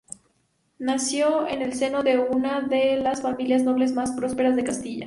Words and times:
Nacido 0.79 1.47
en 1.47 1.61
el 1.61 1.73
seno 1.75 2.01
de 2.01 2.17
una 2.17 2.61
de 2.61 2.95
las 2.97 3.21
familias 3.21 3.61
nobles 3.61 3.93
más 3.93 4.09
prósperas 4.13 4.55
de 4.55 4.63
Castilla. 4.63 4.99